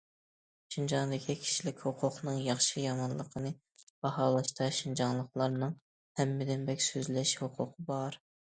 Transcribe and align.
شىنجاڭدىكى 0.75 1.35
كىشىلىك 1.41 1.83
ھوقۇقنىڭ 1.87 2.39
ياخشى 2.45 2.81
يامانلىقىنى 2.85 3.53
باھالاشتا 4.07 4.71
شىنجاڭلىقلارنىڭ 4.81 5.79
ھەممىدىن 6.23 6.67
بەك 6.73 6.85
سۆزلەش 6.91 7.39
ھوقۇقى 7.47 7.91
بار. 7.95 8.23